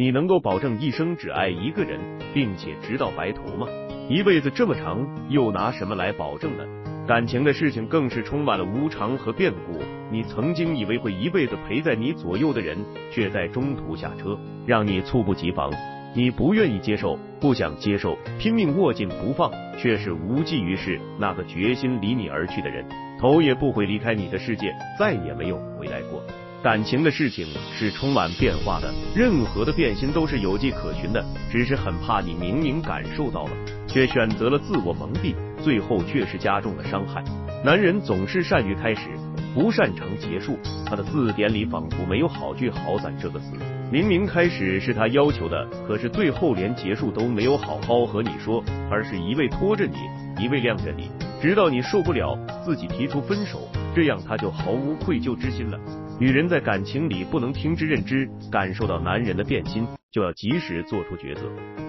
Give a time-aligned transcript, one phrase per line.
[0.00, 2.00] 你能够保证一生只爱一个人，
[2.32, 3.66] 并且直到白头吗？
[4.08, 6.64] 一辈子这么长，又拿什么来保证呢？
[7.06, 9.78] 感情的事情更是充满了无常和变故。
[10.10, 12.78] 你曾经以为会一辈子陪在你左右的人，
[13.12, 15.70] 却在中途下车，让你猝不及防。
[16.16, 20.98] 你不愿意接受，不想接受，拼命握紧不放，却是无济于事。
[21.18, 22.82] 那个决心离你而去的人，
[23.20, 26.22] 头也不回离开你的世界，再也没有回来过。
[26.62, 33.50] 感情的事情是充满变化的，任何的变心都是有迹可循的，只是很怕你明明感受到了，
[33.88, 37.24] 却选择了自我蒙蔽，最后却是加重了伤害。
[37.64, 39.08] 男人总是善于开始，
[39.54, 43.52] 不擅长结束，他的字典里仿佛没有好聚好散这个词。
[43.90, 55.80] 明明开始是他要求的，可是最后连结束都没有好好和你说，而是一味拖着你，一味晾着你，直到你受不了，自己提出分手，这样他就毫无愧疚之心了。
[56.20, 61.40] 女人在感情里不能听之任之，感受到男人的变心，就要及时做出抉择。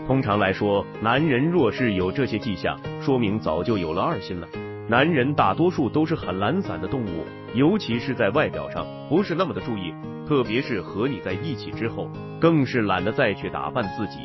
[0.08, 4.48] 通常来说，男人若是有这些迹象，说明早就有了二心了。
[4.88, 9.94] 男人大多数都是很懒散的动物，尤其是在外表上不是那么的注意，
[10.26, 14.20] 特别是和你在一起之后，更是懒得再去打扮自己。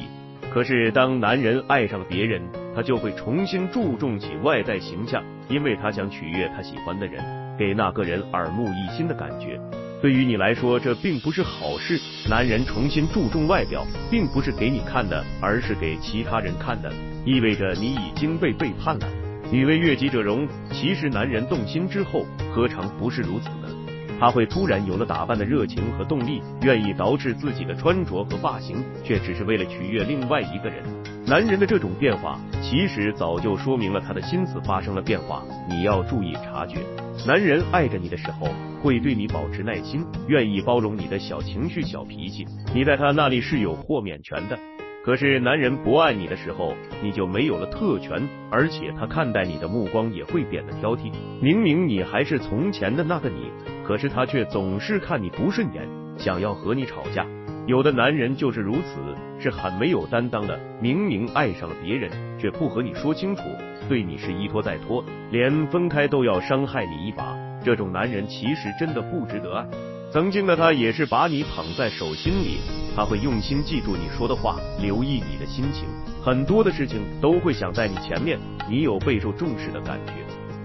[0.54, 2.40] 可是当男人爱上了别人，
[2.76, 7.24] 他就会重新注重起外在形象，因为他想取悦他喜欢的人，
[7.58, 9.60] 给那个人耳目一新的感觉。
[10.02, 11.98] 对于你来说，这并不是好事。
[12.28, 16.92] 男人重新注重外表，并不是给你看的，而是给其他人看的，
[17.24, 19.08] 意味着你已经被背叛了。
[19.50, 23.85] 女为悦己者容，其实男人动心之后，何尝不是如此呢？
[24.18, 30.82] 他会突然有了打扮的热情和动力，愿意捯饬自己的穿着和发型，却只是为了取悦另外一个人。
[31.26, 36.78] 男人的这种变化，其实早就说明了他的心思发生了变化，你要注意察觉。
[37.26, 38.48] 男人爱着你的时候，
[38.80, 44.58] 会对你保持耐心，愿意包容你的小情绪、小脾气，你在他那里是有豁免权的。
[45.04, 51.12] 可是男人不爱你的时候，你就没有了特权，而且他看待你的目光也会变得挑剔。
[51.40, 53.50] 明明你还是从前的那个你，
[53.86, 55.88] 可是他却总是看你不顺眼，
[56.18, 57.24] 想要和你吵架。
[57.66, 58.98] 有的男人就是如此，
[59.38, 60.58] 是很没有担当的。
[60.80, 63.42] 明明爱上了别人，却不和你说清楚，
[63.88, 67.36] 对你是一拖再拖，连分开都要伤害你一把。
[67.64, 69.64] 这种男人其实真的不值得爱。
[70.12, 72.58] 曾经的他也是把你捧在手心里，
[72.96, 75.84] 他会用心记住你说的话，留意你的心情，
[76.24, 78.38] 很多的事情都会想在你前面，
[78.68, 80.12] 你有备受重视的感觉。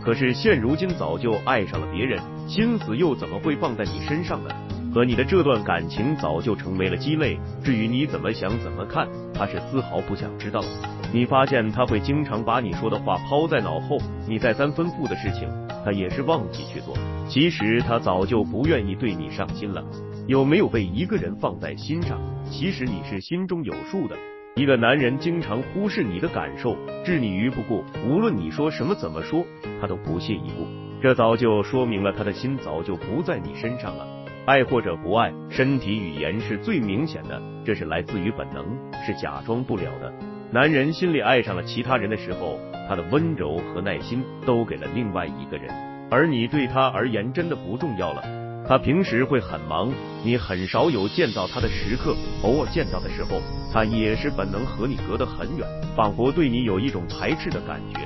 [0.04, 2.20] 可是现如今早就爱上了别人，
[2.52, 4.50] 心思又怎么会放在你身上呢？
[4.94, 10.62] 和你的这段感情早就成为了鸡肋，至于你怎么想怎么看，他是丝毫不想知道。
[11.14, 13.98] 你发现他会经常把你说的话抛在脑后，
[14.28, 15.48] 你再三吩咐的事情，
[15.86, 16.94] 他也是忘记去做。
[17.30, 19.82] 其实他早就不愿意对你上心了。
[20.28, 22.20] 有没有被一个人放在心上？
[22.52, 24.18] 其实你是心中有数的。
[24.58, 26.76] 一个男人经常忽视你的感受，
[27.06, 29.46] 置你于不顾，无论你说什么怎么说，
[29.80, 30.81] 他都不屑一顾。
[31.02, 34.06] 这早就说明了他的心早就不在你身上了。
[34.46, 38.64] 爱或者不爱，身体语言是最明显的，这是来自于本能，
[39.04, 40.14] 是假装不了的。
[40.52, 45.74] 男人心里爱上了其他人的时候，他的温柔和耐心都给了另外一个人，
[46.12, 48.22] 而你对他而言真的不重要了。
[48.68, 49.92] 他平时会很忙，
[50.24, 53.42] 你很少有见到他的时刻，偶尔见到的时候，
[53.74, 58.02] 他也是本能和你隔得很远，仿佛对你有一种排斥的感觉。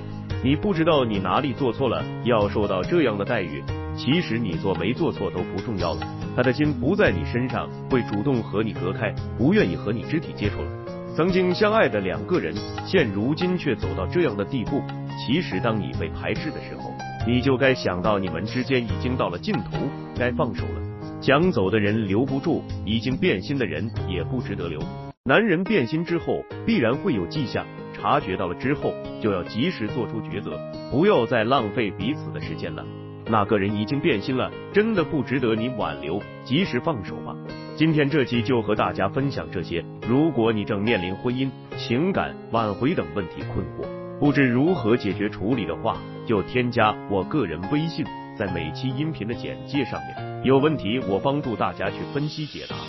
[0.45, 3.63] 你不知道你哪里做错了，要受到这样的待遇。
[3.97, 6.01] 其实你做没做错都不重要了，
[6.35, 10.67] 他的心不在你身上，会主动和你隔开，不愿意和你肢体接触了。
[11.15, 12.53] 曾经相爱的两个人，
[12.85, 14.83] 现如今却走到这样的地步。
[15.17, 16.93] 其实当你被排斥的时候，
[17.25, 19.79] 你就该想到你们之间已经到了尽头，
[20.15, 21.19] 该放手了。
[21.21, 24.79] 想走的人留不住，已经变心的人也不值得留。
[25.23, 27.65] 男人变心之后，必然会有迹象，
[28.05, 30.59] 察觉到了之后，就要及时做出抉择，
[30.91, 32.85] 不要再浪费彼此的时间了。
[33.25, 37.35] 那个人已经变心了，真的不值得你挽留，及时放手吧。
[37.75, 39.83] 今天这期就和大家分享这些。
[40.07, 45.97] 如果你正面临婚姻、情感挽回等问题困惑，不知如何解决处理的话，
[46.27, 48.05] 就添加我个人微信，
[48.37, 52.75] 在每期音频的简介上面，有问题我帮助大家去分析解答。